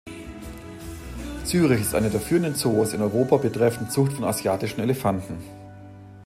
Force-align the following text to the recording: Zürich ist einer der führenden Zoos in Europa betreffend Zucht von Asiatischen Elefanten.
Zürich 1.43 1.81
ist 1.81 1.93
einer 1.93 2.09
der 2.09 2.19
führenden 2.19 2.55
Zoos 2.55 2.93
in 2.93 3.03
Europa 3.03 3.37
betreffend 3.37 3.91
Zucht 3.91 4.13
von 4.13 4.23
Asiatischen 4.25 4.81
Elefanten. 4.81 5.37